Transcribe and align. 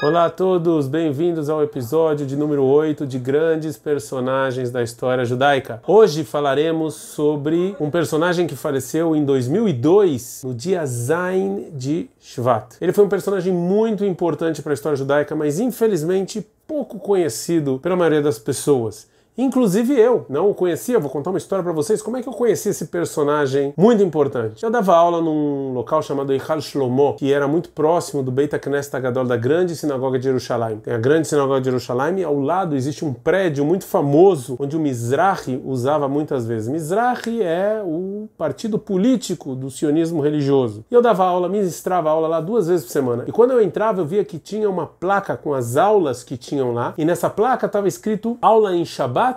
Olá 0.00 0.26
a 0.26 0.30
todos, 0.30 0.86
bem-vindos 0.86 1.50
ao 1.50 1.60
episódio 1.60 2.24
de 2.24 2.36
número 2.36 2.62
8 2.62 3.04
de 3.04 3.18
Grandes 3.18 3.76
Personagens 3.76 4.70
da 4.70 4.80
História 4.80 5.24
Judaica. 5.24 5.82
Hoje 5.88 6.22
falaremos 6.22 6.94
sobre 6.94 7.74
um 7.80 7.90
personagem 7.90 8.46
que 8.46 8.54
faleceu 8.54 9.16
em 9.16 9.24
2002, 9.24 10.42
no 10.44 10.54
dia 10.54 10.86
Zain 10.86 11.70
de 11.72 12.08
Shvat. 12.20 12.76
Ele 12.80 12.92
foi 12.92 13.04
um 13.06 13.08
personagem 13.08 13.52
muito 13.52 14.04
importante 14.04 14.62
para 14.62 14.72
a 14.72 14.74
história 14.74 14.96
judaica, 14.96 15.34
mas 15.34 15.58
infelizmente 15.58 16.46
pouco 16.64 17.00
conhecido 17.00 17.80
pela 17.80 17.96
maioria 17.96 18.22
das 18.22 18.38
pessoas. 18.38 19.08
Inclusive 19.40 19.94
eu 19.94 20.26
não 20.28 20.50
o 20.50 20.54
conhecia, 20.54 20.98
vou 20.98 21.08
contar 21.08 21.30
uma 21.30 21.38
história 21.38 21.62
para 21.62 21.72
vocês 21.72 22.02
como 22.02 22.16
é 22.16 22.22
que 22.22 22.28
eu 22.28 22.32
conheci 22.32 22.70
esse 22.70 22.86
personagem 22.86 23.72
muito 23.76 24.02
importante. 24.02 24.64
Eu 24.64 24.68
dava 24.68 24.96
aula 24.96 25.20
num 25.20 25.72
local 25.72 26.02
chamado 26.02 26.32
Eichal 26.32 26.60
Shlomo, 26.60 27.14
que 27.14 27.32
era 27.32 27.46
muito 27.46 27.68
próximo 27.68 28.20
do 28.20 28.32
Beit 28.32 28.52
HaKnesset 28.52 28.96
Agadol, 28.96 29.24
da 29.24 29.36
grande 29.36 29.76
sinagoga 29.76 30.18
de 30.18 30.24
Jerusalém. 30.24 30.78
Tem 30.78 30.92
a 30.92 30.98
grande 30.98 31.28
sinagoga 31.28 31.60
de 31.60 31.66
Jerusalém 31.66 32.18
e 32.18 32.24
ao 32.24 32.36
lado 32.40 32.74
existe 32.74 33.04
um 33.04 33.12
prédio 33.12 33.64
muito 33.64 33.84
famoso 33.84 34.56
onde 34.58 34.76
o 34.76 34.80
Mizrahi 34.80 35.62
usava 35.64 36.08
muitas 36.08 36.44
vezes. 36.44 36.68
Mizrahi 36.68 37.40
é 37.40 37.80
o 37.84 38.28
partido 38.36 38.76
político 38.76 39.54
do 39.54 39.70
sionismo 39.70 40.20
religioso. 40.20 40.84
E 40.90 40.94
eu 40.94 41.00
dava 41.00 41.24
aula, 41.24 41.48
ministrava 41.48 42.10
aula 42.10 42.26
lá 42.26 42.40
duas 42.40 42.66
vezes 42.66 42.86
por 42.86 42.90
semana. 42.90 43.24
E 43.28 43.30
quando 43.30 43.52
eu 43.52 43.62
entrava, 43.62 44.00
eu 44.00 44.04
via 44.04 44.24
que 44.24 44.40
tinha 44.40 44.68
uma 44.68 44.86
placa 44.86 45.36
com 45.36 45.54
as 45.54 45.76
aulas 45.76 46.24
que 46.24 46.36
tinham 46.36 46.72
lá, 46.72 46.92
e 46.98 47.04
nessa 47.04 47.30
placa 47.30 47.66
estava 47.66 47.86
escrito 47.86 48.36
aula 48.42 48.74
em 48.74 48.84
Shabbat 48.84 49.27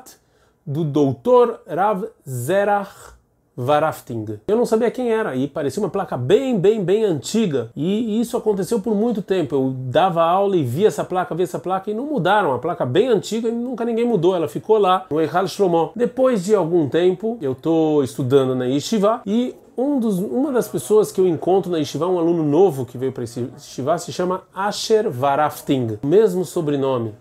do 0.66 0.84
doutor 0.84 1.62
Rav 1.68 2.06
Zerach 2.28 3.22
Varafting. 3.56 4.40
Eu 4.48 4.56
não 4.56 4.66
sabia 4.66 4.90
quem 4.90 5.12
era 5.12 5.36
e 5.36 5.48
parecia 5.48 5.84
uma 5.84 5.90
placa 5.90 6.18
bem, 6.18 6.58
bem, 6.58 6.84
bem 6.84 7.04
antiga. 7.04 7.70
E 7.76 8.20
isso 8.20 8.38
aconteceu 8.38 8.80
por 8.80 8.96
muito 8.96 9.22
tempo. 9.22 9.56
Eu 9.56 9.76
dava 9.76 10.24
aula 10.24 10.56
e 10.56 10.64
via 10.64 10.88
essa 10.88 11.04
placa, 11.04 11.36
via 11.36 11.44
essa 11.44 11.60
placa 11.60 11.92
e 11.92 11.94
não 11.94 12.06
mudaram. 12.06 12.54
A 12.54 12.60
placa 12.60 12.86
bem 12.86 13.10
antiga 13.10 13.50
e 13.50 13.52
nunca 13.52 13.84
ninguém 13.84 14.06
mudou. 14.06 14.36
Ela 14.36 14.48
ficou 14.48 14.78
lá 14.78 15.06
no 15.10 15.20
Eichal 15.20 15.48
Shlomo. 15.48 15.92
Depois 15.96 16.44
de 16.44 16.56
algum 16.56 16.88
tempo, 16.88 17.38
eu 17.42 17.52
estou 17.52 18.04
estudando 18.04 18.56
na 18.56 18.66
Yeshiva 18.66 19.22
e 19.26 19.54
um 19.78 20.00
dos, 20.00 20.20
uma 20.20 20.52
das 20.52 20.68
pessoas 20.68 21.12
que 21.12 21.20
eu 21.20 21.28
encontro 21.28 21.72
na 21.72 21.78
Yeshiva, 21.78 22.08
um 22.08 22.20
aluno 22.20 22.44
novo 22.44 22.86
que 22.86 22.98
veio 22.98 23.12
para 23.12 23.24
esse 23.24 23.42
Yeshiva, 23.42 23.98
se 23.98 24.14
chama 24.14 24.44
Asher 24.54 25.10
Varafting. 25.10 26.00
Mesmo 26.04 26.46
sobrenome 26.46 27.14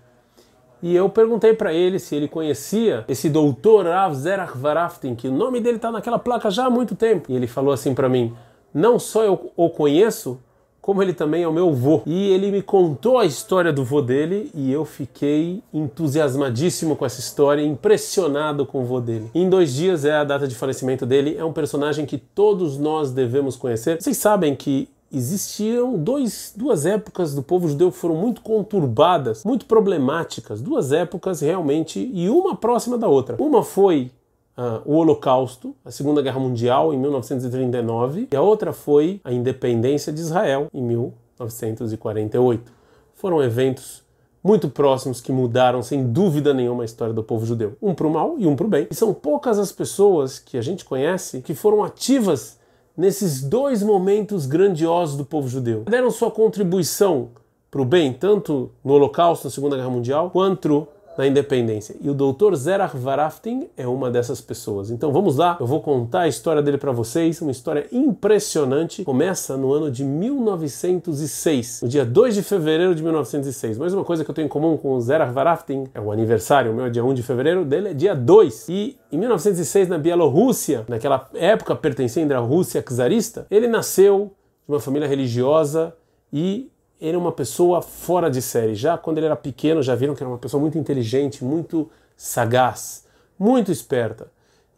e 0.83 0.95
eu 0.95 1.09
perguntei 1.09 1.55
para 1.55 1.73
ele 1.73 1.99
se 1.99 2.15
ele 2.17 2.29
conhecia 2.29 3.05
esse 3.09 3.29
doutor 3.29 3.87
Rav 3.87 4.15
Zerach 4.15 4.57
Varaftin, 4.57 5.15
que 5.15 5.29
o 5.29 5.33
nome 5.33 5.61
dele 5.61 5.77
está 5.77 5.91
naquela 5.91 6.19
placa 6.19 6.51
já 6.51 6.67
há 6.67 6.71
muito 6.71 6.95
tempo. 6.95 7.31
E 7.31 7.37
ele 7.37 7.47
falou 7.47 7.73
assim 7.73 7.95
para 7.95 8.09
mim: 8.09 8.35
não 8.73 8.99
só 8.99 9.23
eu 9.25 9.53
o 9.57 9.69
conheço, 9.69 10.41
como 10.81 11.03
ele 11.03 11.13
também 11.13 11.43
é 11.43 11.49
o 11.49 11.53
meu 11.53 11.73
vô. 11.73 12.03
E 12.07 12.31
ele 12.31 12.51
me 12.51 12.63
contou 12.63 13.19
a 13.19 13.25
história 13.25 13.73
do 13.73 13.85
vô 13.85 14.01
dele 14.01 14.51
e 14.55 14.73
eu 14.73 14.85
fiquei 14.85 15.63
entusiasmadíssimo 15.73 16.97
com 16.97 17.05
essa 17.05 17.21
história, 17.21 17.63
impressionado 17.63 18.65
com 18.65 18.83
o 18.83 18.85
vô 18.85 19.01
dele. 19.01 19.31
Em 19.35 19.49
dois 19.49 19.75
dias 19.75 20.05
é 20.05 20.13
a 20.13 20.25
data 20.25 20.49
de 20.49 20.55
falecimento 20.55 21.05
dele, 21.05 21.37
é 21.37 21.45
um 21.45 21.53
personagem 21.53 22.07
que 22.07 22.17
todos 22.17 22.79
nós 22.79 23.11
devemos 23.11 23.57
conhecer. 23.57 24.01
Vocês 24.01 24.17
sabem 24.17 24.57
que 24.57 24.89
existiam 25.13 25.99
dois, 25.99 26.53
duas 26.57 26.87
épocas 26.87 27.35
do 27.35 27.43
povo 27.43 27.69
judeu 27.69 27.91
que 27.91 27.99
foram 27.99 28.15
muito 28.15 28.41
conturbadas, 28.41 29.43
muito 29.45 29.67
problemáticas, 29.67 30.61
duas 30.61 30.93
épocas 30.93 31.41
realmente 31.41 32.11
e 32.13 32.29
uma 32.29 32.55
próxima 32.55 32.97
da 32.97 33.09
outra. 33.09 33.37
Uma 33.39 33.63
foi 33.63 34.11
uh, 34.57 34.81
o 34.85 34.95
Holocausto, 34.95 35.75
a 35.85 35.91
Segunda 35.91 36.23
Guerra 36.23 36.39
Mundial 36.39 36.95
em 36.95 36.99
1939, 36.99 38.29
e 38.31 38.37
a 38.37 38.43
outra 38.43 38.73
foi 38.73 39.21
a 39.25 39.33
independência 39.33 40.13
de 40.13 40.21
Israel 40.21 40.69
em 40.73 40.83
1948. 40.83 42.73
Foram 43.15 43.43
eventos 43.43 44.03
muito 44.43 44.69
próximos 44.69 45.21
que 45.21 45.33
mudaram 45.33 45.83
sem 45.83 46.07
dúvida 46.07 46.55
nenhuma 46.55 46.83
a 46.83 46.87
história 46.87 47.13
do 47.13 47.23
povo 47.23 47.45
judeu, 47.45 47.77
um 47.83 47.95
para 47.95 48.07
o 48.07 48.11
mal 48.11 48.37
e 48.39 48.47
um 48.47 48.57
para 48.57 48.67
o 48.67 48.69
bem. 48.69 48.87
E 48.91 48.95
são 48.95 49.13
poucas 49.13 49.59
as 49.59 49.71
pessoas 49.73 50.39
que 50.39 50.57
a 50.57 50.63
gente 50.63 50.85
conhece 50.85 51.43
que 51.43 51.55
foram 51.55 51.85
ativas 51.85 52.60
nesses 53.01 53.41
dois 53.41 53.83
momentos 53.83 54.45
grandiosos 54.45 55.17
do 55.17 55.25
povo 55.25 55.49
judeu. 55.49 55.85
Deram 55.89 56.11
sua 56.11 56.31
contribuição 56.31 57.31
para 57.71 57.81
o 57.81 57.85
bem, 57.85 58.13
tanto 58.13 58.71
no 58.85 58.93
Holocausto, 58.93 59.47
na 59.47 59.51
Segunda 59.51 59.75
Guerra 59.75 59.89
Mundial, 59.89 60.31
quanto 60.31 60.87
na 61.17 61.27
independência. 61.27 61.97
E 62.01 62.09
o 62.09 62.15
Dr. 62.15 62.55
Zerach 62.55 62.97
Varaftin 62.97 63.69
é 63.77 63.87
uma 63.87 64.11
dessas 64.11 64.41
pessoas. 64.41 64.91
Então 64.91 65.13
vamos 65.13 65.37
lá, 65.37 65.57
eu 65.61 65.67
vou 65.67 65.81
contar 65.81 66.23
a 66.23 66.29
história 66.29 66.63
dele 66.63 66.79
para 66.79 66.93
vocês, 66.93 67.41
uma 67.41 67.51
história 67.51 67.87
impressionante. 67.93 69.05
Começa 69.05 69.57
no 69.57 69.73
ano 69.73 69.91
de 69.91 70.05
1906, 70.05 71.81
no 71.83 71.89
dia 71.89 72.05
2 72.05 72.35
de 72.35 72.43
fevereiro 72.43 72.95
de 72.95 73.03
1906. 73.03 73.79
Mais 73.79 73.93
uma 73.93 74.05
coisa 74.05 74.25
que 74.25 74.31
eu 74.31 74.35
tenho 74.35 74.47
em 74.47 74.49
comum 74.49 74.77
com 74.77 74.93
o 74.93 75.01
Zerach 75.01 75.33
Varaftin 75.33 75.85
é 75.95 76.01
o 76.01 76.11
aniversário, 76.11 76.73
o 76.73 76.75
meu 76.75 76.87
é 76.87 76.91
dia 76.91 77.05
1 77.05 77.15
de 77.15 77.23
fevereiro, 77.23 77.65
dele 77.65 77.89
é 77.89 77.95
dia 77.95 78.15
2. 78.15 78.69
E 78.69 78.97
em 79.13 79.19
1906, 79.19 79.89
na 79.89 79.99
Bielorrússia, 79.99 80.85
naquela 80.89 81.29
época 81.35 81.75
pertencendo 81.75 82.33
à 82.33 82.39
Rússia 82.39 82.83
czarista, 82.83 83.47
ele 83.51 83.69
nasceu 83.69 84.33
de 84.67 84.73
uma 84.73 84.81
família 84.81 85.09
religiosa 85.09 85.95
e 86.33 86.71
ele 87.01 87.17
é 87.17 87.19
uma 87.19 87.33
pessoa 87.33 87.81
fora 87.81 88.31
de 88.31 88.43
série. 88.43 88.75
Já 88.75 88.99
quando 88.99 89.19
ele 89.19 89.27
era 89.27 89.37
pequeno, 89.37 89.83
já 89.83 89.95
viram 89.95 90.15
que 90.15 90.23
era 90.23 90.31
uma 90.31 90.39
pessoa 90.39 90.61
muito 90.61 90.77
inteligente, 90.77 91.43
muito 91.43 91.91
sagaz, 92.17 93.07
muito 93.39 93.73
esperta. 93.73 94.29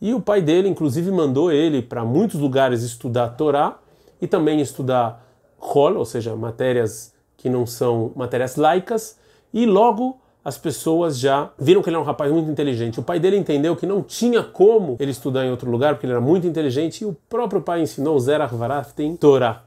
E 0.00 0.15
o 0.15 0.21
pai 0.21 0.41
dele, 0.41 0.69
inclusive, 0.69 1.10
mandou 1.10 1.50
ele 1.50 1.83
para 1.83 2.05
muitos 2.05 2.41
lugares 2.41 2.83
estudar 2.83 3.31
Torá 3.31 3.78
e 4.21 4.27
também 4.27 4.60
estudar 4.60 5.25
Hol, 5.59 5.97
ou 5.97 6.05
seja, 6.05 6.34
matérias 6.34 7.12
que 7.37 7.49
não 7.49 7.66
são 7.66 8.12
matérias 8.15 8.56
laicas, 8.56 9.16
e 9.53 9.66
logo 9.66 10.21
as 10.44 10.59
pessoas 10.59 11.19
já 11.19 11.50
viram 11.59 11.83
que 11.83 11.89
ele 11.89 11.97
era 11.97 12.03
um 12.03 12.06
rapaz 12.06 12.33
muito 12.33 12.50
inteligente. 12.50 12.99
O 12.99 13.03
pai 13.03 13.21
dele 13.21 13.37
entendeu 13.37 13.77
que 13.77 13.87
não 13.87 14.03
tinha 14.03 14.43
como 14.43 14.97
ele 14.99 15.12
estudar 15.12 15.44
em 15.44 15.50
outro 15.50 15.71
lugar, 15.71 15.94
porque 15.94 16.06
ele 16.06 16.12
era 16.12 16.21
muito 16.21 16.47
inteligente, 16.47 17.03
e 17.03 17.04
o 17.04 17.16
próprio 17.28 17.62
pai 17.62 17.83
ensinou 17.83 18.19
Zerach 18.19 18.54
Varaftin 18.54 19.15
Torá. 19.15 19.62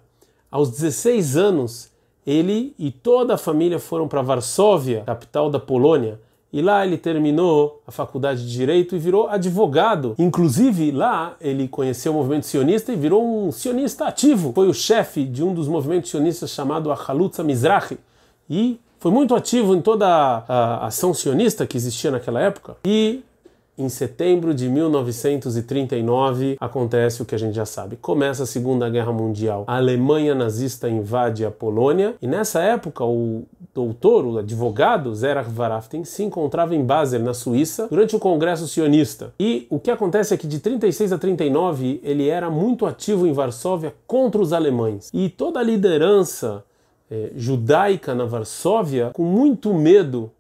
Aos 0.52 0.70
16 0.70 1.38
anos, 1.38 1.95
ele 2.26 2.74
e 2.78 2.92
toda 2.92 3.36
a 3.36 3.38
família 3.38 3.80
foram 3.80 4.08
para 4.08 4.22
Varsóvia, 4.22 5.04
capital 5.06 5.50
da 5.50 5.60
Polônia, 5.60 6.20
e 6.52 6.62
lá 6.62 6.86
ele 6.86 6.98
terminou 6.98 7.82
a 7.86 7.92
faculdade 7.92 8.46
de 8.46 8.52
direito 8.52 8.96
e 8.96 9.00
virou 9.00 9.28
advogado. 9.28 10.16
Inclusive 10.18 10.90
lá 10.90 11.36
ele 11.42 11.68
conheceu 11.68 12.14
o 12.14 12.16
movimento 12.16 12.46
sionista 12.46 12.94
e 12.94 12.96
virou 12.96 13.46
um 13.48 13.52
sionista 13.52 14.06
ativo. 14.06 14.54
Foi 14.54 14.70
o 14.70 14.74
chefe 14.74 15.26
de 15.26 15.44
um 15.44 15.54
dos 15.54 15.68
movimentos 15.68 16.10
sionistas 16.10 16.52
chamado 16.52 16.92
Achalutza 16.92 17.44
Mizrahi 17.44 17.98
e 18.50 18.80
foi 19.00 19.12
muito 19.12 19.36
ativo 19.36 19.76
em 19.76 19.82
toda 19.82 20.08
a 20.08 20.88
ação 20.88 21.14
sionista 21.14 21.68
que 21.68 21.76
existia 21.76 22.10
naquela 22.10 22.40
época. 22.40 22.78
E 22.86 23.22
em 23.78 23.90
setembro 23.90 24.54
de 24.54 24.70
1939 24.70 26.58
acontece 26.60 27.22
o 27.22 27.26
que 27.26 27.36
a 27.36 27.38
gente 27.38 27.56
já 27.56 27.66
sabe. 27.66 27.98
Começa 27.98 28.44
a 28.44 28.46
Segunda 28.46 28.90
Guerra 28.90 29.12
Mundial. 29.12 29.66
A 29.68 29.78
Alemanha 29.78 30.34
nazista 30.34 30.90
invade 30.90 31.46
a 31.46 31.52
Polônia 31.52 32.16
e 32.22 32.28
nessa 32.28 32.62
época 32.62 33.04
o 33.04 33.44
doutor, 33.74 34.26
o 34.26 34.38
advogado 34.38 35.14
Zerach 35.14 35.50
Varaftin 35.50 36.06
se 36.06 36.24
encontrava 36.24 36.74
em 36.74 36.84
Basel, 36.84 37.20
na 37.20 37.34
Suíça, 37.34 37.88
durante 37.90 38.16
o 38.16 38.20
Congresso 38.20 38.68
Sionista. 38.68 39.34
E 39.38 39.68
o 39.70 39.80
que 39.80 39.92
acontece 39.92 40.34
é 40.34 40.38
que 40.38 40.48
de 40.48 40.60
36 40.60 41.12
a 41.12 41.18
39 41.18 42.00
ele 42.02 42.30
era 42.30 42.50
muito 42.50 42.86
ativo 42.86 43.28
em 43.28 43.34
Varsóvia 43.34 43.94
contra 44.08 44.40
os 44.40 44.54
alemães. 44.54 45.10
E 45.14 45.28
toda 45.28 45.60
a 45.60 45.64
liderança 45.64 46.64
eh, 47.12 47.32
judaica 47.36 48.16
na 48.16 48.26
Varsóvia, 48.26 49.12
com 49.14 49.24
muito 49.24 49.74
medo 49.74 50.32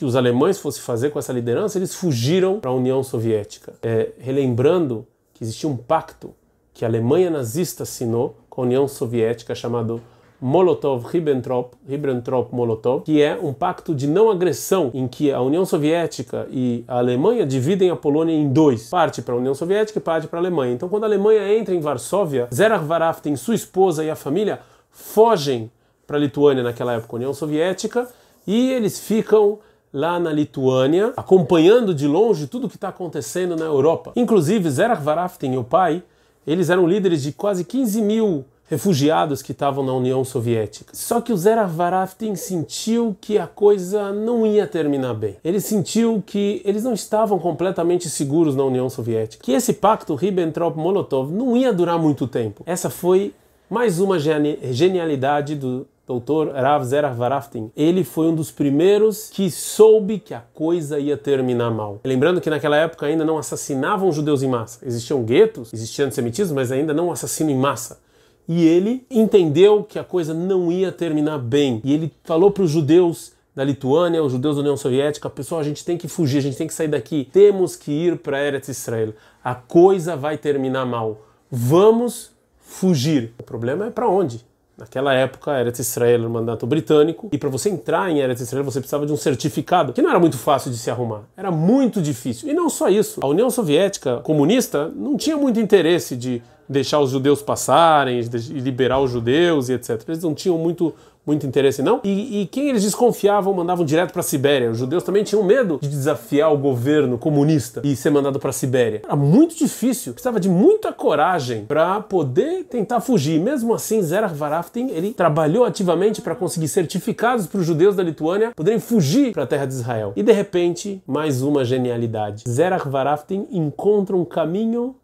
que 0.00 0.04
os 0.06 0.16
alemães 0.16 0.58
fossem 0.58 0.80
fazer 0.80 1.10
com 1.10 1.18
essa 1.18 1.30
liderança, 1.30 1.76
eles 1.76 1.94
fugiram 1.94 2.58
para 2.58 2.70
a 2.70 2.74
União 2.74 3.02
Soviética. 3.02 3.74
É, 3.82 4.08
relembrando 4.18 5.06
que 5.34 5.44
existia 5.44 5.68
um 5.68 5.76
pacto 5.76 6.34
que 6.72 6.86
a 6.86 6.88
Alemanha 6.88 7.28
nazista 7.28 7.82
assinou 7.82 8.34
com 8.48 8.62
a 8.62 8.64
União 8.64 8.88
Soviética 8.88 9.54
chamado 9.54 10.00
Molotov-Ribbentrop, 10.42 11.74
Ribbentrop-Molotov, 11.86 13.02
que 13.02 13.20
é 13.20 13.38
um 13.38 13.52
pacto 13.52 13.94
de 13.94 14.06
não 14.06 14.30
agressão 14.30 14.90
em 14.94 15.06
que 15.06 15.30
a 15.30 15.42
União 15.42 15.66
Soviética 15.66 16.48
e 16.50 16.82
a 16.88 16.96
Alemanha 16.96 17.44
dividem 17.44 17.90
a 17.90 17.96
Polônia 17.96 18.32
em 18.32 18.50
dois, 18.50 18.88
parte 18.88 19.20
para 19.20 19.34
a 19.34 19.36
União 19.36 19.54
Soviética 19.54 19.98
e 19.98 20.02
parte 20.02 20.26
para 20.28 20.38
a 20.38 20.40
Alemanha. 20.40 20.72
Então, 20.72 20.88
quando 20.88 21.04
a 21.04 21.08
Alemanha 21.08 21.54
entra 21.58 21.74
em 21.74 21.80
Varsóvia, 21.80 22.48
Zerach 22.54 22.86
Varaftin, 22.86 23.36
sua 23.36 23.54
esposa 23.54 24.02
e 24.02 24.08
a 24.08 24.16
família 24.16 24.60
fogem 24.90 25.70
para 26.06 26.16
a 26.16 26.20
Lituânia 26.20 26.62
naquela 26.62 26.94
época, 26.94 27.16
União 27.16 27.34
Soviética, 27.34 28.08
e 28.46 28.72
eles 28.72 28.98
ficam 28.98 29.58
lá 29.92 30.20
na 30.20 30.32
Lituânia, 30.32 31.12
acompanhando 31.16 31.94
de 31.94 32.06
longe 32.06 32.46
tudo 32.46 32.66
o 32.66 32.70
que 32.70 32.76
está 32.76 32.88
acontecendo 32.88 33.56
na 33.56 33.64
Europa. 33.64 34.12
Inclusive, 34.14 34.70
Zerach 34.70 35.02
Varaftin 35.02 35.52
e 35.52 35.58
o 35.58 35.64
pai, 35.64 36.02
eles 36.46 36.70
eram 36.70 36.86
líderes 36.86 37.22
de 37.22 37.32
quase 37.32 37.64
15 37.64 38.00
mil 38.00 38.44
refugiados 38.68 39.42
que 39.42 39.50
estavam 39.50 39.84
na 39.84 39.92
União 39.92 40.22
Soviética. 40.24 40.92
Só 40.94 41.20
que 41.20 41.32
o 41.32 41.36
Zerach 41.36 41.72
Varaftin 41.72 42.36
sentiu 42.36 43.16
que 43.20 43.36
a 43.36 43.48
coisa 43.48 44.12
não 44.12 44.46
ia 44.46 44.64
terminar 44.64 45.12
bem. 45.14 45.36
Ele 45.44 45.60
sentiu 45.60 46.22
que 46.24 46.62
eles 46.64 46.84
não 46.84 46.92
estavam 46.92 47.36
completamente 47.36 48.08
seguros 48.08 48.54
na 48.54 48.62
União 48.62 48.88
Soviética. 48.88 49.42
Que 49.42 49.50
esse 49.50 49.72
pacto 49.72 50.14
Ribbentrop-Molotov 50.14 51.32
não 51.32 51.56
ia 51.56 51.72
durar 51.72 51.98
muito 51.98 52.28
tempo. 52.28 52.62
Essa 52.64 52.88
foi 52.88 53.34
mais 53.68 53.98
uma 53.98 54.18
genialidade 54.20 55.56
do 55.56 55.84
doutor 56.10 56.48
Rav 56.48 56.84
Zerach 56.84 57.16
Varaftin, 57.16 57.70
ele 57.76 58.02
foi 58.02 58.26
um 58.26 58.34
dos 58.34 58.50
primeiros 58.50 59.30
que 59.30 59.48
soube 59.48 60.18
que 60.18 60.34
a 60.34 60.40
coisa 60.40 60.98
ia 60.98 61.16
terminar 61.16 61.70
mal. 61.70 62.00
Lembrando 62.04 62.40
que 62.40 62.50
naquela 62.50 62.76
época 62.76 63.06
ainda 63.06 63.24
não 63.24 63.38
assassinavam 63.38 64.10
judeus 64.10 64.42
em 64.42 64.48
massa. 64.48 64.84
Existiam 64.84 65.22
guetos, 65.22 65.72
existia 65.72 66.04
antissemitismo, 66.04 66.56
mas 66.56 66.72
ainda 66.72 66.92
não 66.92 67.12
assassino 67.12 67.50
em 67.50 67.56
massa. 67.56 68.00
E 68.48 68.66
ele 68.66 69.06
entendeu 69.08 69.84
que 69.84 70.00
a 70.00 70.04
coisa 70.04 70.34
não 70.34 70.72
ia 70.72 70.90
terminar 70.90 71.38
bem. 71.38 71.80
E 71.84 71.94
ele 71.94 72.12
falou 72.24 72.50
para 72.50 72.64
os 72.64 72.70
judeus 72.70 73.32
da 73.54 73.62
Lituânia, 73.62 74.20
os 74.20 74.32
judeus 74.32 74.56
da 74.56 74.62
União 74.62 74.76
Soviética, 74.76 75.30
pessoal, 75.30 75.60
a 75.60 75.64
gente 75.64 75.84
tem 75.84 75.96
que 75.96 76.08
fugir, 76.08 76.38
a 76.38 76.42
gente 76.42 76.56
tem 76.56 76.66
que 76.66 76.74
sair 76.74 76.88
daqui, 76.88 77.28
temos 77.32 77.76
que 77.76 77.92
ir 77.92 78.18
para 78.18 78.44
Eretz 78.44 78.68
Israel. 78.68 79.14
A 79.44 79.54
coisa 79.54 80.16
vai 80.16 80.36
terminar 80.36 80.84
mal. 80.84 81.20
Vamos 81.48 82.32
fugir. 82.58 83.32
O 83.38 83.44
problema 83.44 83.86
é 83.86 83.90
para 83.90 84.08
onde? 84.08 84.49
Naquela 84.80 85.12
época, 85.12 85.60
Eretz 85.60 85.78
Israel 85.78 86.20
era 86.20 86.28
um 86.28 86.32
mandato 86.32 86.66
britânico, 86.66 87.28
e 87.30 87.36
para 87.36 87.50
você 87.50 87.68
entrar 87.68 88.10
em 88.10 88.18
Eretz 88.18 88.40
Israel 88.40 88.64
você 88.64 88.80
precisava 88.80 89.04
de 89.04 89.12
um 89.12 89.16
certificado, 89.16 89.92
que 89.92 90.00
não 90.00 90.08
era 90.08 90.18
muito 90.18 90.38
fácil 90.38 90.70
de 90.70 90.78
se 90.78 90.90
arrumar, 90.90 91.20
era 91.36 91.50
muito 91.50 92.00
difícil. 92.00 92.48
E 92.48 92.54
não 92.54 92.70
só 92.70 92.88
isso, 92.88 93.20
a 93.22 93.26
União 93.26 93.50
Soviética 93.50 94.20
comunista 94.20 94.90
não 94.96 95.18
tinha 95.18 95.36
muito 95.36 95.60
interesse 95.60 96.16
de 96.16 96.42
deixar 96.70 97.00
os 97.00 97.10
judeus 97.10 97.42
passarem, 97.42 98.20
liberar 98.50 99.00
os 99.00 99.10
judeus 99.10 99.68
e 99.68 99.72
etc. 99.72 100.00
Eles 100.06 100.22
não 100.22 100.34
tinham 100.34 100.56
muito 100.56 100.94
muito 101.26 101.46
interesse 101.46 101.82
não. 101.82 102.00
E, 102.02 102.40
e 102.40 102.46
quem 102.46 102.70
eles 102.70 102.82
desconfiavam 102.82 103.52
mandavam 103.52 103.84
direto 103.84 104.12
para 104.12 104.20
a 104.20 104.22
Sibéria. 104.22 104.70
Os 104.70 104.78
judeus 104.78 105.02
também 105.02 105.22
tinham 105.22 105.44
medo 105.44 105.78
de 105.80 105.88
desafiar 105.88 106.52
o 106.52 106.58
governo 106.58 107.18
comunista 107.18 107.82
e 107.84 107.94
ser 107.94 108.10
mandado 108.10 108.38
para 108.38 108.50
a 108.50 108.52
Sibéria. 108.52 109.02
Era 109.04 109.16
muito 109.16 109.56
difícil, 109.56 110.12
precisava 110.12 110.40
de 110.40 110.48
muita 110.48 110.92
coragem 110.92 111.64
para 111.66 112.00
poder 112.00 112.64
tentar 112.64 113.00
fugir. 113.00 113.40
Mesmo 113.40 113.74
assim, 113.74 114.02
Zerach 114.02 114.34
Varaftin 114.34 114.88
ele 114.88 115.12
trabalhou 115.12 115.64
ativamente 115.64 116.22
para 116.22 116.34
conseguir 116.34 116.68
certificados 116.68 117.46
para 117.46 117.60
os 117.60 117.66
judeus 117.66 117.94
da 117.94 118.02
Lituânia 118.02 118.52
poderem 118.56 118.80
fugir 118.80 119.32
para 119.32 119.44
a 119.44 119.46
terra 119.46 119.66
de 119.66 119.74
Israel. 119.74 120.12
E 120.16 120.22
de 120.22 120.32
repente, 120.32 121.02
mais 121.06 121.42
uma 121.42 121.64
genialidade. 121.64 122.44
Zerach 122.48 122.88
Varaftin 122.88 123.46
encontra 123.50 124.16
um 124.16 124.24
caminho 124.24 124.96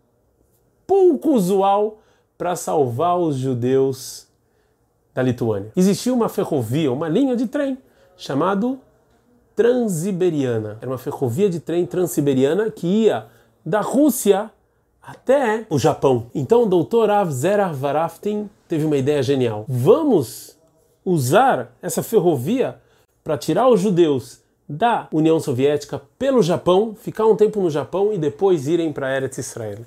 pouco 0.86 1.30
usual 1.32 1.98
para 2.36 2.54
salvar 2.54 3.18
os 3.18 3.36
judeus 3.36 4.26
da 5.14 5.22
Lituânia. 5.22 5.72
Existia 5.74 6.12
uma 6.12 6.28
ferrovia, 6.28 6.92
uma 6.92 7.08
linha 7.08 7.34
de 7.34 7.46
trem 7.46 7.78
chamado 8.16 8.78
Transiberiana. 9.54 10.76
Era 10.80 10.90
uma 10.90 10.98
ferrovia 10.98 11.48
de 11.48 11.60
trem 11.60 11.86
transiberiana 11.86 12.70
que 12.70 12.86
ia 12.86 13.26
da 13.64 13.80
Rússia 13.80 14.50
até 15.02 15.64
o 15.70 15.78
Japão. 15.78 16.26
Então 16.34 16.64
o 16.64 16.66
doutor 16.66 17.10
Avzera 17.10 17.72
Varaftin 17.72 18.50
teve 18.68 18.84
uma 18.84 18.96
ideia 18.96 19.22
genial. 19.22 19.64
Vamos 19.66 20.56
usar 21.04 21.72
essa 21.80 22.02
ferrovia 22.02 22.78
para 23.24 23.38
tirar 23.38 23.68
os 23.68 23.80
judeus 23.80 24.42
da 24.68 25.08
União 25.12 25.38
Soviética 25.38 26.02
pelo 26.18 26.42
Japão, 26.42 26.94
ficar 26.94 27.24
um 27.26 27.36
tempo 27.36 27.60
no 27.60 27.70
Japão 27.70 28.12
e 28.12 28.18
depois 28.18 28.66
irem 28.66 28.92
para 28.92 29.14
Eretz 29.16 29.38
Israel. 29.38 29.78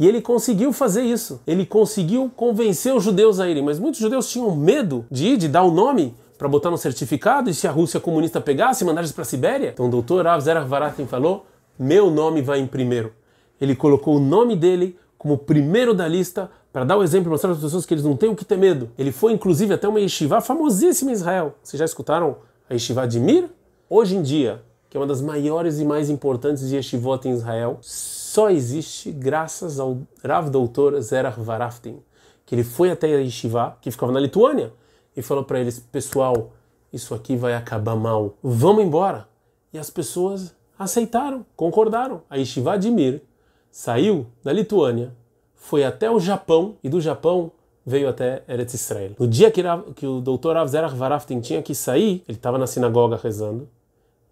E 0.00 0.08
ele 0.08 0.22
conseguiu 0.22 0.72
fazer 0.72 1.02
isso. 1.02 1.42
Ele 1.46 1.66
conseguiu 1.66 2.32
convencer 2.34 2.94
os 2.94 3.04
judeus 3.04 3.38
a 3.38 3.46
irem. 3.46 3.62
Mas 3.62 3.78
muitos 3.78 4.00
judeus 4.00 4.30
tinham 4.30 4.56
medo 4.56 5.04
de 5.10 5.28
ir, 5.28 5.36
de 5.36 5.46
dar 5.46 5.62
o 5.62 5.70
nome 5.70 6.14
para 6.38 6.48
botar 6.48 6.70
no 6.70 6.78
certificado 6.78 7.50
e 7.50 7.54
se 7.54 7.68
a 7.68 7.70
Rússia 7.70 8.00
comunista 8.00 8.40
pegasse 8.40 8.82
e 8.82 8.86
mandar 8.86 9.02
eles 9.02 9.12
para 9.12 9.22
a 9.22 9.26
Sibéria. 9.26 9.72
Então 9.74 9.88
o 9.88 9.90
doutor 9.90 10.24
Rav 10.24 10.40
Zerach 10.40 10.66
Varatin 10.66 11.06
falou: 11.06 11.44
meu 11.78 12.10
nome 12.10 12.40
vai 12.40 12.60
em 12.60 12.66
primeiro. 12.66 13.12
Ele 13.60 13.76
colocou 13.76 14.16
o 14.16 14.20
nome 14.20 14.56
dele 14.56 14.98
como 15.18 15.36
primeiro 15.36 15.92
da 15.92 16.08
lista 16.08 16.50
para 16.72 16.82
dar 16.82 16.96
o 16.96 17.02
exemplo 17.02 17.28
e 17.28 17.32
mostrar 17.32 17.50
as 17.50 17.58
pessoas 17.58 17.84
que 17.84 17.92
eles 17.92 18.04
não 18.04 18.16
têm 18.16 18.30
o 18.30 18.34
que 18.34 18.44
ter 18.44 18.56
medo. 18.56 18.88
Ele 18.96 19.12
foi 19.12 19.34
inclusive 19.34 19.74
até 19.74 19.86
uma 19.86 20.00
yeshiva 20.00 20.40
famosíssima 20.40 21.10
em 21.10 21.14
Israel. 21.14 21.56
Vocês 21.62 21.78
já 21.78 21.84
escutaram 21.84 22.38
a 22.70 22.72
yeshiva 22.72 23.06
de 23.06 23.20
Mir? 23.20 23.50
Hoje 23.86 24.16
em 24.16 24.22
dia, 24.22 24.62
que 24.90 24.96
é 24.96 25.00
uma 25.00 25.06
das 25.06 25.22
maiores 25.22 25.78
e 25.78 25.84
mais 25.84 26.10
importantes 26.10 26.72
yeshivot 26.72 27.26
em 27.26 27.30
Israel, 27.30 27.78
só 27.80 28.50
existe 28.50 29.12
graças 29.12 29.78
ao 29.78 29.98
Rav 30.24 30.50
Doutor 30.50 31.00
Zerach 31.00 31.40
Varaftin, 31.40 32.02
que 32.44 32.56
ele 32.56 32.64
foi 32.64 32.90
até 32.90 33.06
a 33.14 33.18
Yeshiva, 33.18 33.78
que 33.80 33.92
ficava 33.92 34.10
na 34.10 34.18
Lituânia, 34.18 34.72
e 35.16 35.22
falou 35.22 35.44
para 35.44 35.60
eles: 35.60 35.78
pessoal, 35.78 36.50
isso 36.92 37.14
aqui 37.14 37.36
vai 37.36 37.54
acabar 37.54 37.94
mal, 37.94 38.34
vamos 38.42 38.84
embora. 38.84 39.28
E 39.72 39.78
as 39.78 39.88
pessoas 39.88 40.52
aceitaram, 40.76 41.46
concordaram. 41.54 42.22
A 42.28 42.36
Yeshiva 42.36 42.76
de 42.76 42.90
Mir 42.90 43.22
saiu 43.70 44.26
da 44.42 44.52
Lituânia, 44.52 45.14
foi 45.54 45.84
até 45.84 46.10
o 46.10 46.18
Japão, 46.18 46.74
e 46.82 46.88
do 46.88 47.00
Japão 47.00 47.52
veio 47.86 48.08
até 48.08 48.42
Eretz 48.48 48.74
Israel. 48.74 49.12
No 49.20 49.28
dia 49.28 49.52
que, 49.52 49.62
que 49.94 50.06
o 50.06 50.20
doutor 50.20 50.56
Rav 50.56 50.68
Zerach 50.68 50.96
Varaftin 50.96 51.40
tinha 51.40 51.62
que 51.62 51.76
sair, 51.76 52.24
ele 52.26 52.38
estava 52.38 52.58
na 52.58 52.66
sinagoga 52.66 53.16
rezando, 53.22 53.68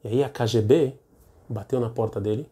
e 0.09 0.15
aí 0.15 0.25
a 0.25 0.29
KGB 0.29 0.95
bateu 1.49 1.79
na 1.81 1.91
porta 1.91 2.21
dele 2.21 2.49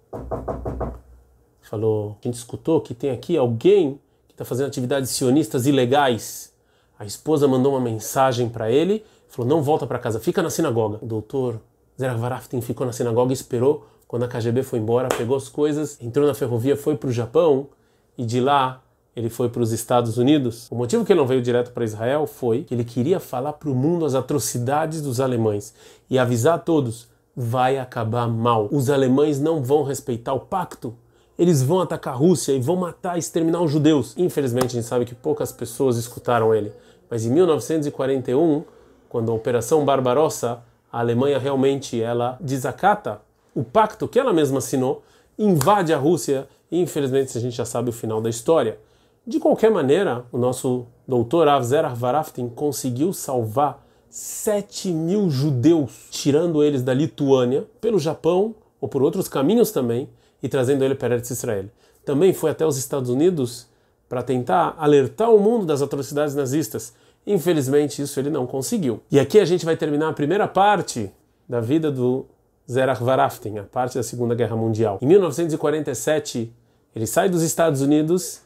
falou, 1.66 2.16
a 2.22 2.26
gente 2.26 2.34
escutou 2.34 2.80
que 2.80 2.94
tem 2.94 3.10
aqui 3.10 3.36
alguém 3.36 4.00
que 4.28 4.34
está 4.34 4.44
fazendo 4.44 4.68
atividades 4.68 5.10
sionistas 5.10 5.66
ilegais. 5.66 6.52
A 6.98 7.04
esposa 7.04 7.46
mandou 7.46 7.72
uma 7.72 7.80
mensagem 7.80 8.48
para 8.48 8.70
ele, 8.70 9.04
falou, 9.28 9.48
não 9.48 9.62
volta 9.62 9.86
para 9.86 9.98
casa, 9.98 10.20
fica 10.20 10.42
na 10.42 10.50
sinagoga. 10.50 10.98
O 11.02 11.06
doutor 11.06 11.60
Zerach 11.98 12.18
Varaftin 12.18 12.60
ficou 12.60 12.86
na 12.86 12.92
sinagoga 12.92 13.32
e 13.32 13.34
esperou 13.34 13.86
quando 14.06 14.24
a 14.24 14.28
KGB 14.28 14.62
foi 14.62 14.78
embora, 14.78 15.08
pegou 15.08 15.36
as 15.36 15.48
coisas, 15.48 15.98
entrou 16.00 16.26
na 16.26 16.34
ferrovia, 16.34 16.76
foi 16.76 16.96
para 16.96 17.08
o 17.08 17.12
Japão 17.12 17.68
e 18.16 18.24
de 18.24 18.40
lá 18.40 18.82
ele 19.16 19.28
foi 19.28 19.48
para 19.48 19.62
os 19.62 19.72
Estados 19.72 20.18
Unidos. 20.18 20.68
O 20.70 20.76
motivo 20.76 21.04
que 21.04 21.12
ele 21.12 21.18
não 21.18 21.26
veio 21.26 21.42
direto 21.42 21.72
para 21.72 21.84
Israel 21.84 22.26
foi 22.26 22.62
que 22.62 22.74
ele 22.74 22.84
queria 22.84 23.18
falar 23.18 23.54
para 23.54 23.70
o 23.70 23.74
mundo 23.74 24.04
as 24.04 24.14
atrocidades 24.14 25.02
dos 25.02 25.20
alemães 25.20 25.74
e 26.08 26.18
avisar 26.18 26.54
a 26.54 26.58
todos: 26.58 27.08
vai 27.36 27.78
acabar 27.78 28.26
mal. 28.26 28.68
Os 28.72 28.88
alemães 28.88 29.38
não 29.38 29.62
vão 29.62 29.82
respeitar 29.82 30.32
o 30.32 30.40
pacto 30.40 30.96
eles 31.38 31.62
vão 31.62 31.80
atacar 31.80 32.14
a 32.14 32.16
Rússia 32.16 32.52
e 32.52 32.60
vão 32.60 32.76
matar, 32.76 33.18
exterminar 33.18 33.60
os 33.60 33.70
judeus. 33.70 34.14
Infelizmente, 34.16 34.66
a 34.66 34.80
gente 34.80 34.86
sabe 34.86 35.04
que 35.04 35.14
poucas 35.14 35.52
pessoas 35.52 35.96
escutaram 35.96 36.54
ele. 36.54 36.72
Mas 37.10 37.26
em 37.26 37.30
1941, 37.30 38.64
quando 39.08 39.30
a 39.30 39.34
Operação 39.34 39.84
Barbarossa, 39.84 40.62
a 40.90 41.00
Alemanha 41.00 41.38
realmente 41.38 42.00
ela 42.00 42.38
desacata 42.40 43.20
o 43.54 43.62
pacto 43.62 44.08
que 44.08 44.18
ela 44.18 44.32
mesma 44.32 44.58
assinou, 44.58 45.02
invade 45.38 45.92
a 45.92 45.98
Rússia 45.98 46.48
e 46.70 46.80
infelizmente 46.80 47.36
a 47.36 47.40
gente 47.40 47.56
já 47.56 47.64
sabe 47.64 47.90
o 47.90 47.92
final 47.92 48.20
da 48.20 48.30
história. 48.30 48.78
De 49.26 49.38
qualquer 49.38 49.70
maneira, 49.70 50.24
o 50.32 50.38
nosso 50.38 50.86
doutor 51.06 51.48
Avzer 51.48 51.86
Varaftin 51.94 52.48
conseguiu 52.48 53.12
salvar 53.12 53.85
7 54.16 54.92
mil 54.92 55.28
judeus, 55.28 56.06
tirando 56.10 56.64
eles 56.64 56.82
da 56.82 56.94
Lituânia, 56.94 57.66
pelo 57.82 57.98
Japão 57.98 58.54
ou 58.80 58.88
por 58.88 59.02
outros 59.02 59.28
caminhos 59.28 59.70
também, 59.70 60.08
e 60.42 60.48
trazendo 60.48 60.82
ele 60.82 60.94
para 60.94 61.16
Eretz 61.16 61.30
Israel. 61.30 61.66
Também 62.02 62.32
foi 62.32 62.50
até 62.50 62.64
os 62.64 62.78
Estados 62.78 63.10
Unidos 63.10 63.66
para 64.08 64.22
tentar 64.22 64.74
alertar 64.78 65.30
o 65.30 65.38
mundo 65.38 65.66
das 65.66 65.82
atrocidades 65.82 66.34
nazistas. 66.34 66.94
Infelizmente, 67.26 68.00
isso 68.00 68.18
ele 68.18 68.30
não 68.30 68.46
conseguiu. 68.46 69.02
E 69.10 69.20
aqui 69.20 69.38
a 69.38 69.44
gente 69.44 69.66
vai 69.66 69.76
terminar 69.76 70.08
a 70.08 70.14
primeira 70.14 70.48
parte 70.48 71.10
da 71.46 71.60
vida 71.60 71.92
do 71.92 72.24
Zerach 72.70 73.04
Varaftin, 73.04 73.58
a 73.58 73.64
parte 73.64 73.96
da 73.96 74.02
Segunda 74.02 74.34
Guerra 74.34 74.56
Mundial. 74.56 74.98
Em 75.02 75.06
1947, 75.06 76.50
ele 76.94 77.06
sai 77.06 77.28
dos 77.28 77.42
Estados 77.42 77.82
Unidos 77.82 78.40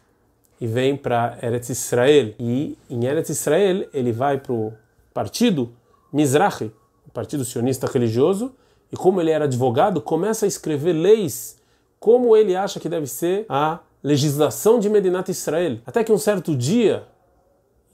e 0.60 0.66
vem 0.66 0.96
para 0.96 1.38
Eretz 1.40 1.68
Israel. 1.68 2.34
E 2.40 2.76
em 2.90 3.04
Eretz 3.04 3.30
Israel, 3.30 3.86
ele 3.94 4.10
vai 4.10 4.36
para 4.36 4.52
o 4.52 4.72
partido 5.12 5.72
Mizrahi, 6.12 6.72
o 7.06 7.10
partido 7.10 7.44
sionista 7.44 7.86
religioso, 7.86 8.52
e 8.92 8.96
como 8.96 9.20
ele 9.20 9.30
era 9.30 9.44
advogado, 9.44 10.00
começa 10.00 10.44
a 10.44 10.48
escrever 10.48 10.92
leis 10.92 11.58
como 11.98 12.36
ele 12.36 12.56
acha 12.56 12.80
que 12.80 12.88
deve 12.88 13.06
ser 13.06 13.44
a 13.48 13.80
legislação 14.02 14.78
de 14.78 14.88
Medinat 14.88 15.28
Israel. 15.28 15.78
Até 15.86 16.02
que 16.02 16.10
um 16.10 16.18
certo 16.18 16.56
dia, 16.56 17.04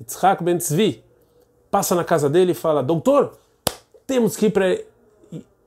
Yitzhak 0.00 0.42
Ben 0.42 0.56
Tzvi 0.56 1.02
passa 1.70 1.94
na 1.94 2.04
casa 2.04 2.30
dele 2.30 2.52
e 2.52 2.54
fala: 2.54 2.82
Doutor, 2.82 3.36
temos 4.06 4.36
que 4.36 4.46
ir 4.46 4.50
para 4.50 4.78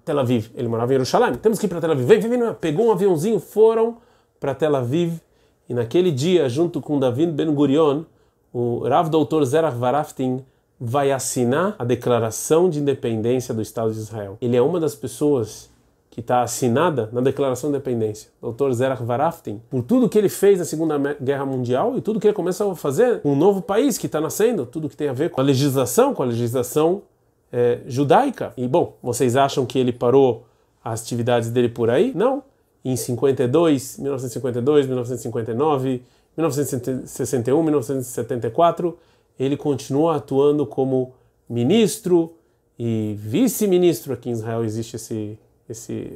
Tel 0.06 0.20
Aviv. 0.20 0.50
Ele 0.56 0.68
morava 0.68 0.91
em 0.91 0.96
Jerusalém. 0.96 1.36
Temos 1.36 1.60
que 1.60 1.65
ir 1.65 1.70
para 1.70 1.82
Tel 1.82 1.91
Aviv. 1.91 2.08
Vem, 2.08 2.20
vem, 2.20 2.29
vem. 2.39 2.53
Pegou 2.53 2.88
um 2.88 2.91
aviãozinho, 2.91 3.39
foram 3.39 3.98
para 4.39 4.56
Tel 4.56 4.75
Aviv. 4.75 5.20
E 5.68 5.74
naquele 5.74 6.12
dia, 6.12 6.50
junto 6.50 6.82
com 6.82 7.00
David 7.00 7.32
Ben 7.34 7.53
Gurion, 7.53 8.03
o 8.51 8.88
Rav 8.88 9.10
Doutor 9.10 9.44
Zerach 9.46 9.77
Varaftin 9.77 10.44
vai 10.79 11.12
assinar 11.12 11.75
a 11.77 11.83
declaração 11.83 12.69
de 12.69 12.79
independência 12.79 13.53
do 13.53 13.62
Estado 13.62 13.91
de 13.91 14.00
Israel. 14.00 14.38
Ele 14.39 14.55
é 14.55 14.62
uma 14.62 14.79
das 14.79 14.95
pessoas 14.95 15.69
que 16.09 16.21
está 16.21 16.41
assinada 16.41 17.09
na 17.12 17.21
Declaração 17.21 17.69
de 17.69 17.77
Independência, 17.77 18.29
Dr. 18.41 18.71
Zerach 18.71 19.03
Varaftin, 19.03 19.62
por 19.69 19.83
tudo 19.83 20.09
que 20.09 20.17
ele 20.17 20.29
fez 20.29 20.57
na 20.57 20.65
Segunda 20.65 20.98
Guerra 21.21 21.45
Mundial 21.45 21.98
e 21.98 22.01
tudo 22.01 22.19
que 22.19 22.27
ele 22.27 22.33
começou 22.33 22.71
a 22.71 22.75
fazer 22.75 23.21
um 23.24 23.36
novo 23.36 23.62
país 23.62 23.98
que 23.98 24.07
está 24.07 24.19
nascendo, 24.19 24.65
tudo 24.65 24.89
que 24.89 24.98
tem 24.98 25.09
a 25.09 25.13
ver 25.13 25.29
com 25.29 25.39
a 25.39 25.43
legislação, 25.43 26.13
com 26.13 26.24
a 26.24 26.25
legislação 26.25 27.03
é, 27.51 27.79
judaica. 27.86 28.53
E 28.57 28.67
bom, 28.67 28.95
vocês 29.03 29.36
acham 29.36 29.65
que 29.65 29.77
ele 29.77 29.91
parou 29.93 30.45
as 30.83 31.01
atividades 31.01 31.50
dele 31.51 31.69
por 31.69 31.89
aí? 31.89 32.12
Não. 32.15 32.43
Em 32.83 32.95
52, 32.95 33.98
1952, 34.00 34.88
1959, 34.88 36.01
1961, 36.38 37.63
1974, 37.63 38.98
ele 39.39 39.55
continuou 39.55 40.10
atuando 40.10 40.65
como 40.65 41.13
ministro 41.50 42.34
e 42.77 43.15
vice-ministro. 43.17 44.13
Aqui 44.13 44.29
em 44.29 44.34
Israel 44.34 44.63
existe 44.63 44.96
esse 44.96 45.39
esse 45.67 46.12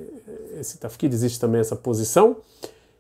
esse 0.60 0.77
tafkid, 0.77 1.13
existe 1.13 1.39
também 1.39 1.62
essa 1.62 1.75
posição. 1.75 2.38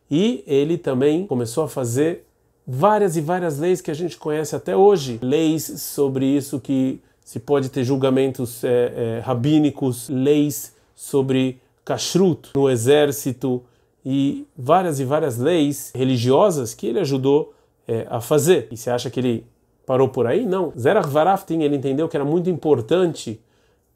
E 0.09 0.43
ele 0.45 0.77
também 0.77 1.25
começou 1.25 1.63
a 1.63 1.67
fazer 1.67 2.25
várias 2.65 3.17
e 3.17 3.21
várias 3.21 3.59
leis 3.59 3.81
que 3.81 3.91
a 3.91 3.93
gente 3.93 4.17
conhece 4.17 4.55
até 4.55 4.75
hoje, 4.75 5.19
leis 5.21 5.63
sobre 5.81 6.25
isso 6.25 6.59
que 6.59 7.01
se 7.23 7.39
pode 7.39 7.69
ter 7.69 7.83
julgamentos 7.83 8.63
é, 8.63 8.69
é, 9.17 9.19
rabínicos, 9.19 10.09
leis 10.09 10.75
sobre 10.95 11.59
kashrut 11.83 12.49
no 12.55 12.69
exército 12.69 13.63
e 14.05 14.45
várias 14.57 14.99
e 14.99 15.05
várias 15.05 15.37
leis 15.37 15.91
religiosas 15.95 16.73
que 16.73 16.87
ele 16.87 16.99
ajudou 16.99 17.53
é, 17.87 18.05
a 18.09 18.21
fazer. 18.21 18.67
E 18.71 18.77
você 18.77 18.89
acha 18.89 19.09
que 19.09 19.19
ele 19.19 19.45
parou 19.85 20.09
por 20.09 20.27
aí? 20.27 20.45
Não. 20.45 20.71
Zerach 20.77 21.09
Varaftin 21.09 21.61
ele 21.61 21.75
entendeu 21.75 22.07
que 22.07 22.17
era 22.17 22.25
muito 22.25 22.49
importante 22.49 23.41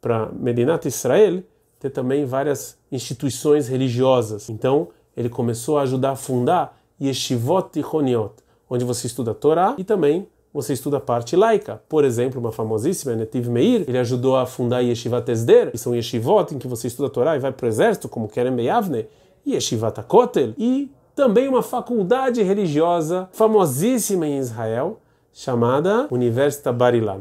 para 0.00 0.28
Medinat 0.32 0.86
Israel 0.86 1.42
ter 1.78 1.90
também 1.90 2.24
várias 2.24 2.76
instituições 2.90 3.68
religiosas. 3.68 4.48
Então 4.48 4.88
ele 5.16 5.28
começou 5.28 5.78
a 5.78 5.82
ajudar 5.82 6.12
a 6.12 6.16
fundar 6.16 6.78
Yeshivot 7.00 7.70
Tichoniot, 7.72 8.34
onde 8.68 8.84
você 8.84 9.06
estuda 9.06 9.30
a 9.30 9.34
Torá 9.34 9.74
e 9.78 9.84
também 9.84 10.26
você 10.52 10.72
estuda 10.72 10.96
a 10.96 11.00
parte 11.00 11.36
laica. 11.36 11.80
Por 11.88 12.04
exemplo, 12.04 12.40
uma 12.40 12.50
famosíssima, 12.50 13.14
Netiv 13.14 13.48
Meir, 13.48 13.84
ele 13.86 13.98
ajudou 13.98 14.36
a 14.36 14.46
fundar 14.46 14.80
Yeshivat 14.80 15.30
Esder, 15.30 15.70
que 15.70 15.78
são 15.78 15.94
yeshivot 15.94 16.54
em 16.54 16.58
que 16.58 16.66
você 16.66 16.86
estuda 16.86 17.08
a 17.08 17.10
Torá 17.10 17.36
e 17.36 17.38
vai 17.38 17.52
para 17.52 17.66
o 17.66 17.68
exército, 17.68 18.08
como 18.08 18.28
Kerem 18.28 18.54
Beyavne, 18.54 19.06
Yeshivat 19.46 20.02
Kotel, 20.04 20.54
e 20.58 20.90
também 21.14 21.48
uma 21.48 21.62
faculdade 21.62 22.42
religiosa 22.42 23.28
famosíssima 23.32 24.26
em 24.26 24.38
Israel, 24.38 25.00
chamada 25.38 26.08
Universidade 26.10 26.76
Barilan. 26.76 27.20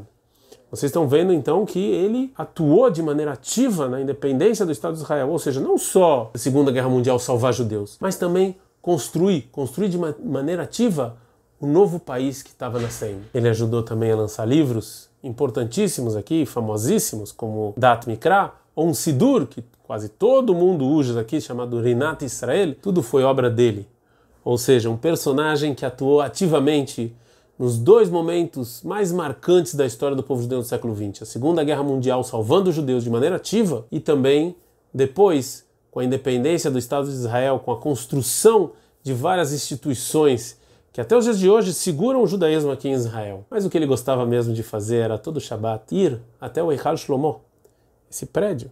Vocês 0.71 0.89
estão 0.89 1.07
vendo 1.07 1.31
então 1.31 1.63
que 1.67 1.79
ele 1.79 2.33
atuou 2.35 2.89
de 2.89 3.03
maneira 3.03 3.33
ativa 3.33 3.87
na 3.87 4.01
independência 4.01 4.65
do 4.65 4.71
Estado 4.71 4.95
de 4.95 5.01
Israel, 5.03 5.29
ou 5.29 5.37
seja, 5.37 5.59
não 5.59 5.77
só 5.77 6.31
na 6.33 6.39
Segunda 6.39 6.71
Guerra 6.71 6.89
Mundial 6.89 7.19
salvar 7.19 7.53
judeus, 7.53 7.95
mas 8.01 8.15
também 8.15 8.55
construir, 8.81 9.43
construir 9.51 9.89
de 9.89 9.99
maneira 9.99 10.63
ativa 10.63 11.15
o 11.61 11.67
novo 11.67 11.99
país 11.99 12.41
que 12.41 12.49
estava 12.49 12.79
nascendo. 12.79 13.21
Ele 13.35 13.49
ajudou 13.49 13.83
também 13.83 14.11
a 14.11 14.15
lançar 14.15 14.45
livros 14.45 15.09
importantíssimos 15.23 16.15
aqui, 16.15 16.43
famosíssimos, 16.43 17.31
como 17.31 17.75
Dat 17.77 18.07
Mikra, 18.07 18.51
ou 18.75 18.87
um 18.87 18.95
Sidur, 18.95 19.45
que 19.45 19.63
quase 19.83 20.09
todo 20.09 20.55
mundo 20.55 20.87
usa 20.87 21.21
aqui, 21.21 21.39
chamado 21.39 21.79
Rinat 21.79 22.23
Israel, 22.23 22.73
tudo 22.81 23.03
foi 23.03 23.21
obra 23.21 23.47
dele. 23.47 23.87
Ou 24.43 24.57
seja, 24.57 24.89
um 24.89 24.97
personagem 24.97 25.75
que 25.75 25.85
atuou 25.85 26.19
ativamente 26.19 27.15
nos 27.57 27.77
dois 27.77 28.09
momentos 28.09 28.83
mais 28.83 29.11
marcantes 29.11 29.73
da 29.73 29.85
história 29.85 30.15
do 30.15 30.23
povo 30.23 30.41
judeu 30.41 30.59
no 30.59 30.63
século 30.63 30.95
XX: 30.95 31.23
a 31.23 31.25
Segunda 31.25 31.63
Guerra 31.63 31.83
Mundial, 31.83 32.23
salvando 32.23 32.69
os 32.69 32.75
judeus 32.75 33.03
de 33.03 33.09
maneira 33.09 33.37
ativa, 33.37 33.85
e 33.91 33.99
também 33.99 34.55
depois, 34.93 35.65
com 35.91 35.99
a 35.99 36.05
independência 36.05 36.69
do 36.69 36.77
Estado 36.77 37.07
de 37.07 37.13
Israel, 37.13 37.59
com 37.59 37.71
a 37.71 37.77
construção 37.77 38.71
de 39.03 39.13
várias 39.13 39.53
instituições 39.53 40.57
que 40.91 41.01
até 41.01 41.15
os 41.15 41.25
dias 41.25 41.37
de 41.37 41.47
hoje 41.47 41.73
seguram 41.73 42.23
o 42.23 42.27
judaísmo 42.27 42.71
aqui 42.71 42.89
em 42.89 42.93
Israel. 42.93 43.45
Mas 43.51 43.63
o 43.63 43.69
que 43.69 43.77
ele 43.77 43.85
gostava 43.85 44.25
mesmo 44.25 44.51
de 44.51 44.63
fazer 44.63 44.97
era 44.97 45.17
todo 45.17 45.39
Shabbat 45.39 45.93
ir 45.93 46.19
até 46.41 46.63
o 46.63 46.71
Eichal 46.71 46.97
Shlomo, 46.97 47.41
esse 48.09 48.25
prédio, 48.25 48.71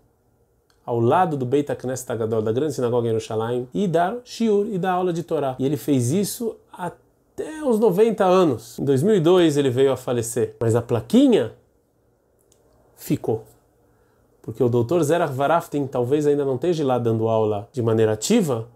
ao 0.83 0.99
lado 0.99 1.37
do 1.37 1.45
Beit 1.45 1.71
HaKnesset 1.71 2.11
Agadol, 2.11 2.41
da 2.41 2.51
grande 2.51 2.73
sinagoga 2.73 3.07
em 3.07 3.11
Yerushalayim, 3.11 3.67
e 3.71 3.87
dar 3.87 4.17
shiur, 4.23 4.65
e 4.71 4.79
dar 4.79 4.93
aula 4.93 5.13
de 5.13 5.21
Torá. 5.21 5.55
E 5.59 5.65
ele 5.65 5.77
fez 5.77 6.11
isso 6.11 6.55
até 6.73 7.04
os 7.65 7.79
90 7.79 8.23
anos. 8.23 8.79
Em 8.79 8.85
2002 8.85 9.57
ele 9.57 9.69
veio 9.69 9.91
a 9.91 9.97
falecer, 9.97 10.55
mas 10.59 10.75
a 10.75 10.81
plaquinha 10.81 11.53
ficou. 12.95 13.43
Porque 14.41 14.63
o 14.63 14.69
doutor 14.69 15.03
Zerach 15.03 15.33
Varaftin 15.33 15.87
talvez 15.87 16.27
ainda 16.27 16.45
não 16.45 16.55
esteja 16.55 16.85
lá 16.85 16.97
dando 16.99 17.27
aula 17.27 17.67
de 17.71 17.81
maneira 17.81 18.13
ativa, 18.13 18.67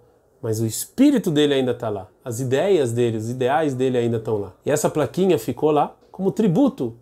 mas 0.41 0.59
o 0.59 0.65
espírito 0.65 1.29
dele 1.29 1.53
ainda 1.53 1.71
está 1.71 1.89
lá, 1.89 2.07
as 2.23 2.39
ideias 2.39 2.91
dele, 2.91 3.17
os 3.17 3.29
ideais 3.29 3.75
dele 3.75 3.97
ainda 3.97 4.17
estão 4.17 4.39
lá. 4.39 4.53
E 4.65 4.71
essa 4.71 4.89
plaquinha 4.89 5.37
ficou 5.37 5.69
lá 5.69 5.95
como 6.11 6.31
tributo 6.31 6.95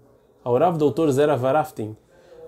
ao 0.43 0.57
Rav 0.57 0.77
Doutor 0.77 1.11
Zera 1.11 1.37
Varaftin. 1.37 1.95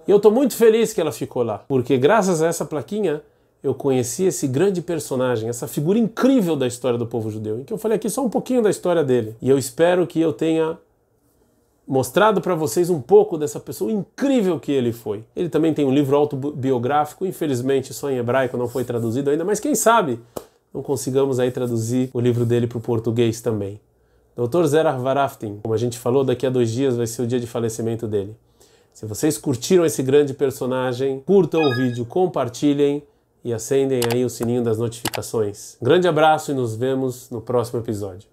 E 0.07 0.11
eu 0.11 0.17
estou 0.17 0.31
muito 0.31 0.55
feliz 0.55 0.91
que 0.91 0.99
ela 0.99 1.11
ficou 1.11 1.43
lá, 1.43 1.59
porque 1.67 1.97
graças 1.97 2.41
a 2.41 2.47
essa 2.47 2.65
plaquinha 2.65 3.21
eu 3.61 3.73
conheci 3.73 4.23
esse 4.23 4.47
grande 4.47 4.81
personagem, 4.81 5.49
essa 5.49 5.67
figura 5.67 5.99
incrível 5.99 6.55
da 6.55 6.65
história 6.65 6.97
do 6.97 7.05
povo 7.05 7.29
judeu, 7.29 7.59
em 7.59 7.63
que 7.63 7.73
eu 7.73 7.77
falei 7.77 7.97
aqui 7.97 8.09
só 8.09 8.23
um 8.23 8.29
pouquinho 8.29 8.61
da 8.61 8.69
história 8.69 9.03
dele. 9.03 9.35
E 9.41 9.49
eu 9.49 9.57
espero 9.57 10.07
que 10.07 10.19
eu 10.19 10.31
tenha 10.31 10.77
mostrado 11.85 12.39
para 12.39 12.55
vocês 12.55 12.89
um 12.89 13.01
pouco 13.01 13.37
dessa 13.37 13.59
pessoa 13.59 13.91
incrível 13.91 14.59
que 14.59 14.71
ele 14.71 14.93
foi. 14.93 15.23
Ele 15.35 15.49
também 15.49 15.73
tem 15.73 15.85
um 15.85 15.91
livro 15.91 16.15
autobiográfico, 16.15 17.25
infelizmente 17.25 17.93
só 17.93 18.09
em 18.09 18.17
hebraico, 18.17 18.55
não 18.55 18.67
foi 18.67 18.83
traduzido 18.83 19.29
ainda, 19.29 19.43
mas 19.43 19.59
quem 19.59 19.75
sabe 19.75 20.19
não 20.73 20.83
consigamos 20.83 21.39
aí 21.39 21.51
traduzir 21.51 22.09
o 22.13 22.19
livro 22.19 22.45
dele 22.45 22.67
para 22.67 22.77
o 22.77 22.81
português 22.81 23.41
também. 23.41 23.79
Dr. 24.37 24.65
Zerah 24.65 24.97
Varaftin, 24.97 25.59
como 25.61 25.73
a 25.73 25.77
gente 25.77 25.97
falou, 25.97 26.23
daqui 26.23 26.45
a 26.45 26.49
dois 26.49 26.69
dias 26.69 26.95
vai 26.95 27.07
ser 27.07 27.23
o 27.23 27.27
dia 27.27 27.39
de 27.39 27.47
falecimento 27.47 28.07
dele. 28.07 28.35
Se 28.93 29.05
vocês 29.05 29.37
curtiram 29.37 29.83
esse 29.83 30.03
grande 30.03 30.33
personagem, 30.33 31.21
curtam 31.25 31.61
o 31.61 31.75
vídeo, 31.75 32.05
compartilhem 32.05 33.03
e 33.43 33.53
acendem 33.53 34.01
aí 34.11 34.23
o 34.25 34.29
sininho 34.29 34.63
das 34.63 34.77
notificações. 34.77 35.77
Grande 35.81 36.07
abraço 36.07 36.51
e 36.51 36.53
nos 36.53 36.75
vemos 36.75 37.29
no 37.29 37.41
próximo 37.41 37.79
episódio. 37.79 38.27